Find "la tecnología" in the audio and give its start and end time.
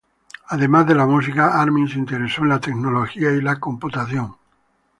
2.49-3.29